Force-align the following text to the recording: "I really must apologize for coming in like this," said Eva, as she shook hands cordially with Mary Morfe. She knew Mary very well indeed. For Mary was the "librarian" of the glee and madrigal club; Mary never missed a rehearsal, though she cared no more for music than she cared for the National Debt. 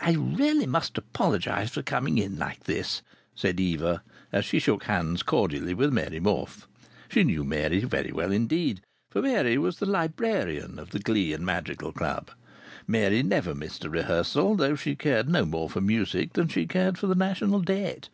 "I 0.00 0.12
really 0.12 0.66
must 0.66 0.96
apologize 0.96 1.68
for 1.68 1.82
coming 1.82 2.16
in 2.16 2.38
like 2.38 2.64
this," 2.64 3.02
said 3.34 3.60
Eva, 3.60 4.02
as 4.32 4.46
she 4.46 4.58
shook 4.58 4.84
hands 4.84 5.22
cordially 5.22 5.74
with 5.74 5.92
Mary 5.92 6.18
Morfe. 6.18 6.66
She 7.10 7.24
knew 7.24 7.44
Mary 7.44 7.80
very 7.80 8.10
well 8.10 8.32
indeed. 8.32 8.80
For 9.10 9.20
Mary 9.20 9.58
was 9.58 9.78
the 9.78 9.84
"librarian" 9.84 10.78
of 10.78 10.92
the 10.92 10.98
glee 10.98 11.34
and 11.34 11.44
madrigal 11.44 11.92
club; 11.92 12.30
Mary 12.88 13.22
never 13.22 13.54
missed 13.54 13.84
a 13.84 13.90
rehearsal, 13.90 14.54
though 14.56 14.76
she 14.76 14.96
cared 14.96 15.28
no 15.28 15.44
more 15.44 15.68
for 15.68 15.82
music 15.82 16.32
than 16.32 16.48
she 16.48 16.66
cared 16.66 16.96
for 16.96 17.06
the 17.06 17.14
National 17.14 17.60
Debt. 17.60 18.08